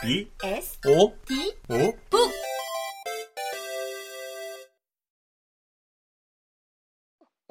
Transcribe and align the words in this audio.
B 0.00 0.30
S 0.42 0.78
O 0.86 1.12
D 1.26 1.56
O 1.70 1.92
북 2.10 2.30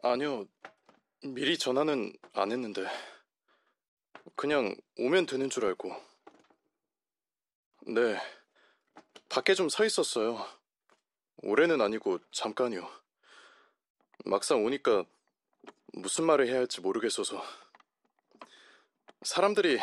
아니요. 0.04 0.46
미리 1.23 1.57
전화는 1.57 2.13
안 2.33 2.52
했는데. 2.52 2.86
그냥 4.36 4.75
오면 4.97 5.25
되는 5.25 5.49
줄 5.49 5.65
알고. 5.65 5.89
네. 7.87 8.17
밖에 9.29 9.53
좀 9.53 9.67
서 9.69 9.83
있었어요. 9.85 10.45
오래는 11.43 11.81
아니고 11.81 12.19
잠깐이요. 12.31 12.89
막상 14.25 14.63
오니까 14.63 15.03
무슨 15.93 16.25
말을 16.25 16.48
해야 16.48 16.57
할지 16.59 16.81
모르겠어서. 16.81 17.43
사람들이 19.23 19.79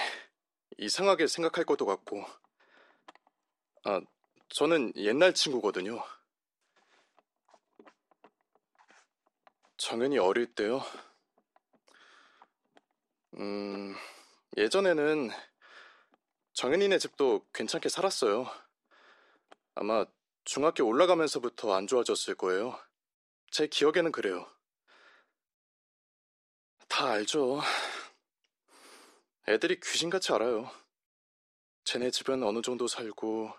이상하게 0.78 1.26
생각할 1.26 1.64
것도 1.64 1.84
같고. 1.86 2.24
아, 3.86 4.00
저는 4.48 4.92
옛날 4.96 5.34
친구거든요. 5.34 6.02
정연이 9.76 10.18
어릴 10.18 10.46
때요? 10.54 10.80
음, 13.38 13.94
예전에는 14.56 15.30
정연이네 16.54 16.98
집도 16.98 17.44
괜찮게 17.52 17.90
살았어요. 17.90 18.46
아마 19.74 20.06
중학교 20.44 20.86
올라가면서부터 20.86 21.74
안 21.74 21.86
좋아졌을 21.86 22.36
거예요. 22.36 22.78
제 23.50 23.66
기억에는 23.66 24.12
그래요. 24.12 24.46
다 26.88 27.10
알죠. 27.10 27.60
애들이 29.46 29.78
귀신같이 29.80 30.32
알아요. 30.32 30.70
쟤네 31.84 32.10
집은 32.10 32.42
어느 32.42 32.62
정도 32.62 32.86
살고, 32.86 33.52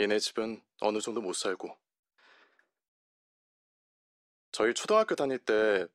얘네 0.00 0.18
집은 0.18 0.62
어느 0.80 1.00
정도 1.00 1.20
못 1.20 1.34
살고. 1.34 1.78
저희 4.50 4.74
초등학교 4.74 5.14
다닐 5.14 5.38
때 5.38 5.86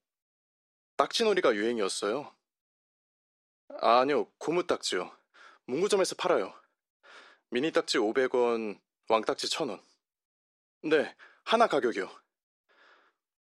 딱지놀이가 0.97 1.55
유행이었어요. 1.55 2.35
아, 3.81 3.99
아니요, 3.99 4.29
고무 4.37 4.67
딱지요. 4.67 5.11
문구점에서 5.65 6.15
팔아요. 6.15 6.53
미니 7.49 7.71
딱지 7.71 7.97
500원, 7.97 8.79
왕딱지 9.07 9.47
1000원. 9.47 9.81
네, 10.83 11.15
하나 11.43 11.67
가격이요. 11.67 12.09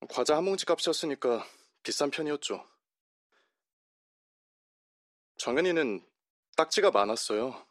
과자 0.10 0.36
한 0.36 0.46
봉지 0.46 0.66
값이었으니까 0.66 1.46
비싼 1.84 2.10
편이었죠. 2.10 2.66
정연이는 5.38 6.06
딱지가 6.56 6.92
많았어요. 6.92 7.66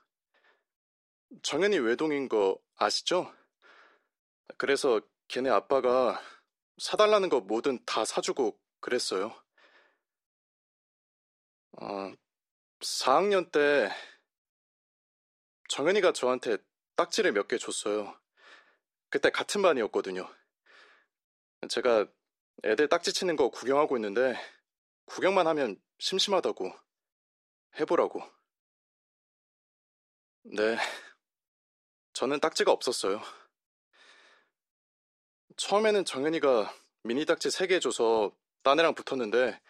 정연이 1.42 1.78
외동인 1.78 2.28
거 2.28 2.58
아시죠? 2.76 3.32
그래서 4.56 5.00
걔네 5.28 5.50
아빠가 5.50 6.20
사달라는 6.78 7.28
거 7.28 7.40
뭐든 7.40 7.84
다 7.86 8.04
사주고 8.04 8.58
그랬어요. 8.80 9.34
어, 11.80 12.12
4학년 12.80 13.50
때 13.52 13.90
정연이가 15.68 16.12
저한테 16.12 16.58
딱지를 16.96 17.32
몇 17.32 17.48
개 17.48 17.58
줬어요. 17.58 18.18
그때 19.08 19.30
같은 19.30 19.62
반이었거든요. 19.62 20.28
제가 21.68 22.06
애들 22.64 22.88
딱지 22.88 23.12
치는 23.12 23.36
거 23.36 23.50
구경하고 23.50 23.96
있는데 23.96 24.34
구경만 25.06 25.46
하면 25.46 25.80
심심하다고 25.98 26.72
해보라고. 27.80 28.22
네, 30.42 30.76
저는 32.12 32.40
딱지가 32.40 32.72
없었어요. 32.72 33.20
처음에는 35.56 36.04
정현이가 36.04 36.74
미니 37.02 37.24
딱지 37.24 37.48
3개 37.48 37.80
줘서 37.80 38.32
딴 38.62 38.78
애랑 38.78 38.94
붙었는데 38.94 39.60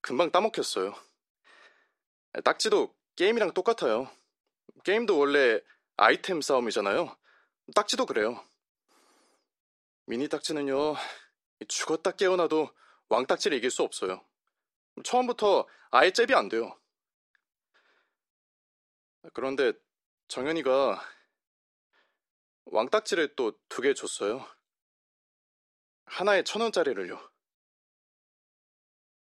금방 0.00 0.30
따먹혔어요. 0.30 0.94
딱지도 2.44 2.94
게임이랑 3.16 3.52
똑같아요. 3.52 4.10
게임도 4.84 5.18
원래 5.18 5.60
아이템 5.96 6.40
싸움이잖아요. 6.40 7.16
딱지도 7.74 8.06
그래요. 8.06 8.44
미니 10.06 10.28
딱지는요, 10.28 10.96
죽었다 11.68 12.10
깨어나도 12.10 12.70
왕딱지를 13.08 13.56
이길 13.56 13.70
수 13.70 13.82
없어요. 13.82 14.24
처음부터 15.02 15.66
아예 15.90 16.10
잽이 16.10 16.34
안 16.34 16.48
돼요. 16.48 16.78
그런데 19.32 19.72
정현이가 20.28 21.00
왕딱지를 22.66 23.36
또 23.36 23.52
두 23.68 23.82
개 23.82 23.94
줬어요. 23.94 24.46
하나에 26.06 26.42
천 26.44 26.62
원짜리를요. 26.62 27.30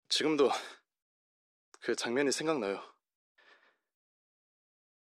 지금도 0.09 0.49
그 1.81 1.95
장면이 1.95 2.31
생각나요. 2.31 2.81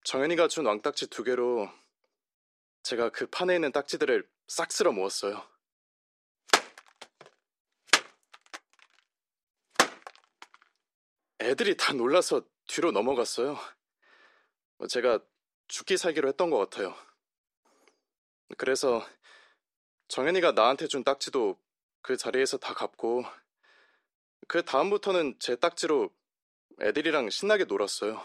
정현이가 0.04 0.48
준 0.48 0.66
왕딱지 0.66 1.08
두 1.08 1.22
개로 1.22 1.68
제가 2.82 3.10
그 3.10 3.26
판에 3.26 3.54
있는 3.54 3.70
딱지들을 3.72 4.28
싹 4.48 4.72
쓸어 4.72 4.92
모았어요. 4.92 5.48
애들이 11.40 11.76
다 11.76 11.92
놀라서 11.92 12.42
뒤로 12.68 12.92
넘어갔어요. 12.92 13.56
제가 14.88 15.20
죽기 15.68 15.96
살기로 15.96 16.28
했던 16.28 16.50
것 16.50 16.58
같아요. 16.58 16.94
그래서 18.56 19.06
정현이가 20.08 20.52
나한테 20.52 20.86
준 20.86 21.04
딱지도 21.04 21.58
그 22.02 22.16
자리에서 22.16 22.58
다 22.58 22.74
갚고 22.74 23.24
그 24.48 24.64
다음부터는 24.64 25.36
제 25.38 25.56
딱지로 25.56 26.10
애들이랑 26.80 27.30
신나게 27.30 27.64
놀았어요. 27.64 28.22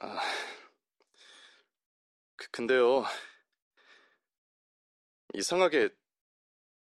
아, 0.00 0.20
그, 2.36 2.50
근데요. 2.50 3.04
이상하게 5.34 5.90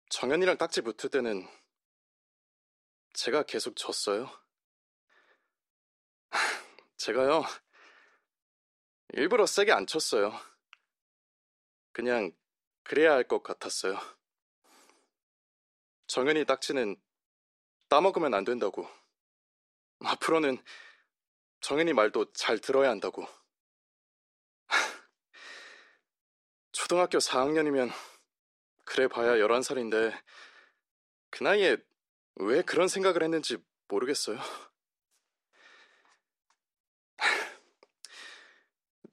정현이랑 0.09 0.57
딱지 0.57 0.81
붙을 0.81 1.11
때는 1.11 1.47
제가 3.13 3.43
계속 3.43 3.75
졌어요. 3.75 4.29
제가요. 6.97 7.43
일부러 9.13 9.45
세게 9.45 9.71
안 9.71 9.85
쳤어요. 9.87 10.33
그냥 11.91 12.31
그래야 12.83 13.13
할 13.13 13.27
것 13.27 13.43
같았어요. 13.43 13.97
정현이 16.07 16.45
딱지는 16.45 16.95
따먹으면 17.89 18.33
안 18.33 18.43
된다고. 18.43 18.87
앞으로는 20.03 20.57
정현이 21.61 21.93
말도 21.93 22.31
잘 22.33 22.59
들어야 22.59 22.89
한다고. 22.89 23.27
초등학교 26.71 27.17
4학년이면 27.19 27.91
그래 28.85 29.07
봐야 29.07 29.35
11살인데 29.35 30.17
그 31.29 31.43
나이에 31.43 31.77
왜 32.35 32.61
그런 32.61 32.87
생각을 32.87 33.23
했는지 33.23 33.57
모르겠어요. 33.87 34.39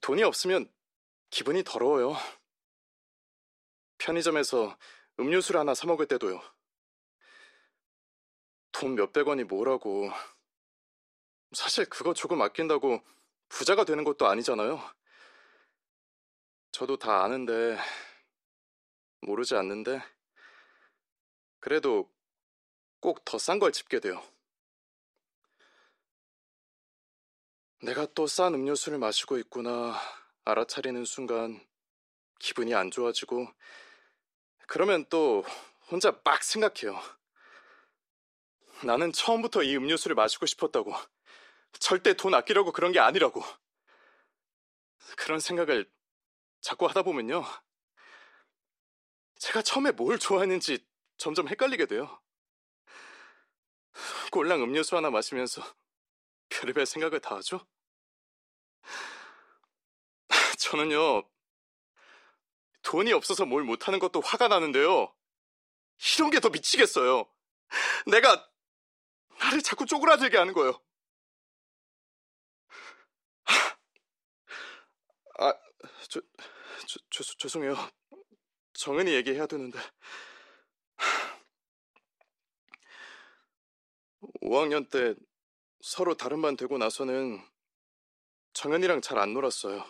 돈이 0.00 0.22
없으면 0.22 0.72
기분이 1.30 1.62
더러워요. 1.64 2.16
편의점에서 3.98 4.76
음료수를 5.20 5.60
하나 5.60 5.74
사 5.74 5.86
먹을 5.86 6.06
때도요. 6.06 6.40
돈 8.72 8.94
몇백 8.94 9.26
원이 9.28 9.44
뭐라고. 9.44 10.10
사실 11.52 11.84
그거 11.86 12.14
조금 12.14 12.40
아낀다고 12.42 13.02
부자가 13.48 13.84
되는 13.84 14.04
것도 14.04 14.26
아니잖아요. 14.26 14.80
저도 16.70 16.96
다 16.98 17.24
아는데, 17.24 17.78
모르지 19.22 19.54
않는데, 19.56 20.00
그래도 21.60 22.12
꼭 23.00 23.24
더 23.24 23.38
싼 23.38 23.58
걸 23.58 23.72
집게 23.72 24.00
돼요. 24.00 24.22
내가 27.80 28.06
또 28.06 28.26
싼 28.26 28.54
음료수를 28.54 28.98
마시고 28.98 29.38
있구나 29.38 29.94
알아차리는 30.44 31.04
순간 31.04 31.64
기분이 32.40 32.74
안 32.74 32.90
좋아지고 32.90 33.46
그러면 34.66 35.04
또 35.08 35.44
혼자 35.90 36.12
막 36.24 36.42
생각해요. 36.42 37.00
나는 38.84 39.12
처음부터 39.12 39.62
이 39.62 39.76
음료수를 39.76 40.14
마시고 40.14 40.46
싶었다고. 40.46 40.92
절대 41.78 42.14
돈 42.14 42.34
아끼려고 42.34 42.72
그런 42.72 42.92
게 42.92 42.98
아니라고. 42.98 43.42
그런 45.16 45.40
생각을 45.40 45.90
자꾸 46.60 46.86
하다 46.86 47.02
보면요. 47.02 47.44
제가 49.36 49.62
처음에 49.62 49.92
뭘 49.92 50.18
좋아했는지 50.18 50.84
점점 51.16 51.48
헷갈리게 51.48 51.86
돼요. 51.86 52.20
꼴랑 54.30 54.62
음료수 54.62 54.96
하나 54.96 55.10
마시면서 55.10 55.62
별의별 56.58 56.86
생각을 56.86 57.20
다 57.20 57.36
하죠? 57.36 57.66
저는요, 60.58 61.22
돈이 62.82 63.12
없어서 63.12 63.46
뭘 63.46 63.62
못하는 63.64 63.98
것도 63.98 64.20
화가 64.20 64.48
나는데요. 64.48 65.14
이런 66.16 66.30
게 66.30 66.40
더 66.40 66.48
미치겠어요. 66.50 67.26
내가 68.06 68.48
나를 69.40 69.62
자꾸 69.62 69.86
쪼그라들게 69.86 70.36
하는 70.36 70.52
거예요. 70.54 70.80
아, 75.38 75.52
저, 76.08 76.20
저, 76.86 76.98
저, 77.10 77.22
죄송해요. 77.38 77.74
정은이 78.74 79.12
얘기해야 79.14 79.46
되는데. 79.46 79.78
5학년 84.42 84.88
때 84.90 85.14
서로 85.80 86.14
다른 86.16 86.42
반 86.42 86.56
되고 86.56 86.76
나서는 86.78 87.40
정은이랑 88.52 89.00
잘 89.00 89.18
안 89.18 89.32
놀았어요. 89.32 89.84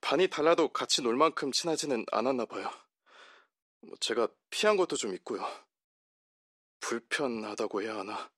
반이 0.00 0.28
달라도 0.28 0.72
같이 0.72 1.02
놀 1.02 1.16
만큼 1.16 1.52
친하지는 1.52 2.06
않았나 2.10 2.46
봐요. 2.46 2.70
뭐 3.80 3.96
제가 4.00 4.28
피한 4.50 4.76
것도 4.76 4.96
좀 4.96 5.14
있고요. 5.14 5.44
불편하다고 6.80 7.82
해야 7.82 7.98
하나. 7.98 8.30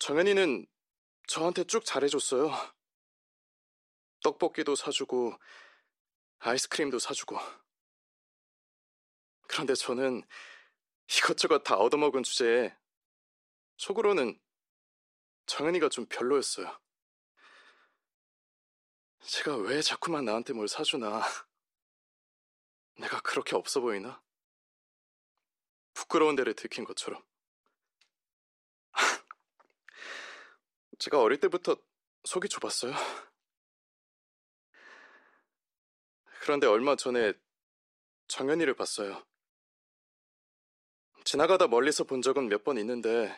정은이는 0.00 0.66
저한테 1.28 1.64
쭉 1.64 1.84
잘해줬어요. 1.84 2.50
떡볶이도 4.22 4.74
사주고, 4.74 5.38
아이스크림도 6.40 6.98
사주고. 6.98 7.38
그런데 9.46 9.74
저는 9.74 10.22
이것저것 11.08 11.62
다 11.62 11.76
얻어먹은 11.76 12.22
주제에 12.24 12.76
속으로는 13.76 14.40
정은이가 15.46 15.88
좀 15.88 16.06
별로였어요. 16.06 16.78
제가 19.20 19.56
왜 19.56 19.80
자꾸만 19.82 20.24
나한테 20.24 20.52
뭘 20.52 20.68
사주나. 20.68 21.22
내가 22.98 23.20
그렇게 23.22 23.56
없어 23.56 23.80
보이나? 23.80 24.22
부끄러운 25.94 26.36
데를 26.36 26.54
들킨 26.54 26.84
것처럼. 26.84 27.22
제가 30.98 31.20
어릴 31.20 31.40
때부터 31.40 31.76
속이 32.24 32.48
좁았어요. 32.48 32.92
그런데 36.40 36.66
얼마 36.66 36.94
전에 36.94 37.32
정연이를 38.28 38.74
봤어요. 38.74 39.24
지나가다 41.24 41.68
멀리서 41.68 42.04
본 42.04 42.22
적은 42.22 42.48
몇 42.48 42.64
번 42.64 42.78
있는데 42.78 43.34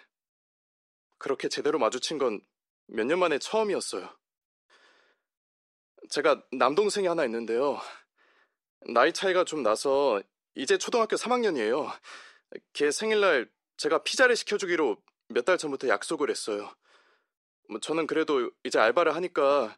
그렇게 1.19 1.49
제대로 1.49 1.79
마주친 1.79 2.19
건 2.19 2.41
몇 2.89 3.05
년 3.05 3.19
만에 3.19 3.39
처음이었어요. 3.39 4.09
제가 6.11 6.43
남동생이 6.53 7.07
하나 7.09 7.25
있는데요. 7.25 7.81
나이 8.95 9.13
차이가 9.13 9.45
좀 9.45 9.63
나서 9.63 10.23
이제 10.55 10.79
초등학교 10.79 11.17
3학년이에요. 11.17 11.91
걔 12.73 12.91
생일날 12.93 13.51
제가 13.77 14.03
피자를 14.05 14.37
시켜주기로 14.37 14.97
몇 15.29 15.45
달 15.45 15.59
전부터 15.59 15.89
약속을 15.89 16.31
했어요. 16.31 16.73
뭐 17.69 17.81
저는 17.81 18.07
그래도 18.07 18.51
이제 18.63 18.79
알바를 18.79 19.17
하니까 19.17 19.77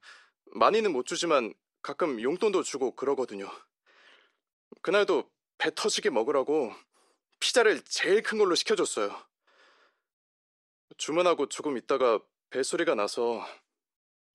많이는 0.52 0.92
못 0.92 1.06
주지만 1.06 1.54
가끔 1.80 2.20
용돈도 2.20 2.62
주고 2.62 2.94
그러거든요. 2.94 3.50
그날도 4.82 5.30
배 5.56 5.70
터지게 5.74 6.10
먹으라고 6.10 6.72
피자를 7.40 7.80
제일 7.84 8.22
큰 8.22 8.36
걸로 8.38 8.54
시켜줬어요. 8.54 9.27
주문하고 10.96 11.48
조금 11.48 11.76
있다가 11.76 12.20
벨소리가 12.50 12.94
나서 12.94 13.44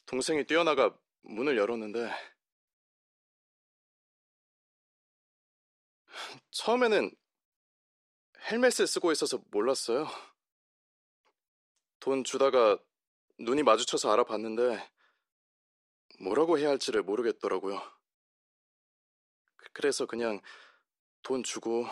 동생이 0.06 0.46
뛰어나가 0.46 0.98
문을 1.22 1.58
열었는데 1.58 2.12
처음에는 6.52 7.12
헬멧을 8.52 8.88
쓰고 8.88 9.12
있어서 9.12 9.42
몰랐어요. 9.52 10.08
돈 12.00 12.24
주다가 12.24 12.78
눈이 13.40 13.64
마주쳐서 13.64 14.12
알아봤는데 14.12 14.92
뭐라고 16.20 16.60
해야 16.60 16.70
할지를 16.70 17.02
모르겠더라고요. 17.04 17.82
그래서 19.72 20.06
그냥 20.06 20.42
돈 21.24 21.44
주고 21.44 21.86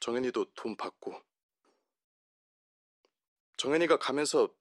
정현이도 0.00 0.54
돈 0.54 0.76
받고 0.76 1.20
정현이가 3.62 3.96
가면서 3.98 4.52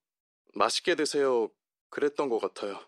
맛있게 0.53 0.93
드세요 0.93 1.49
그랬던 1.89 2.29
것 2.29 2.37
같아요. 2.37 2.79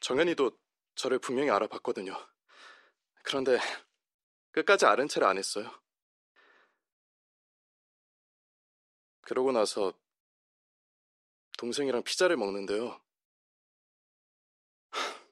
정현이도 0.00 0.58
저를 0.94 1.18
분명히 1.18 1.50
알아봤거든요. 1.50 2.16
그런데 3.24 3.58
끝까지 4.52 4.86
아는 4.86 5.06
체를 5.06 5.28
안 5.28 5.36
했어요. 5.36 5.70
그러고 9.20 9.52
나서 9.52 9.92
동생이랑 11.58 12.02
피자를 12.02 12.38
먹는데요. 12.38 12.98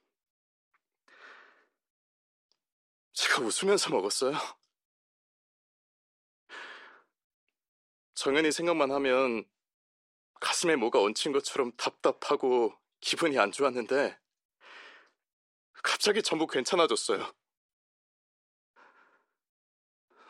제가 3.14 3.40
웃으면서 3.40 3.88
먹었어요. 3.88 4.59
정연이 8.20 8.52
생각만 8.52 8.90
하면 8.90 9.48
가슴에 10.42 10.76
뭐가 10.76 11.00
얹힌 11.00 11.32
것처럼 11.32 11.72
답답하고 11.78 12.78
기분이 13.00 13.38
안 13.38 13.50
좋았는데 13.50 14.20
갑자기 15.82 16.22
전부 16.22 16.46
괜찮아졌어요. 16.46 17.34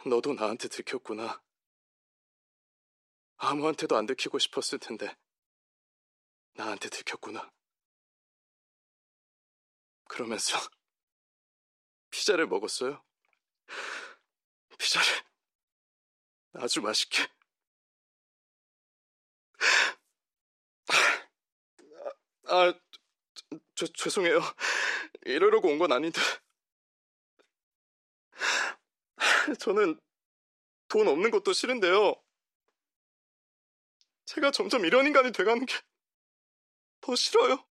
너도 0.06 0.34
나한테 0.34 0.68
들켰구나. 0.68 1.42
아무한테도 3.38 3.96
안 3.96 4.06
들키고 4.06 4.38
싶었을 4.38 4.78
텐데 4.78 5.12
나한테 6.52 6.90
들켰구나. 6.90 7.52
그러면서 10.04 10.56
피자를 12.10 12.46
먹었어요. 12.46 13.02
피자를 14.78 15.08
아주 16.52 16.80
맛있게. 16.82 17.39
아, 22.48 22.72
저, 23.74 23.86
죄송해요. 23.86 24.40
이러려고 25.26 25.68
온 25.68 25.78
건 25.78 25.92
아닌데. 25.92 26.20
저는 29.60 29.98
돈 30.88 31.08
없는 31.08 31.30
것도 31.30 31.52
싫은데요. 31.52 32.14
제가 34.26 34.50
점점 34.52 34.84
이런 34.84 35.06
인간이 35.06 35.32
돼가는 35.32 35.66
게 35.66 35.76
더 37.02 37.16
싫어요. 37.16 37.64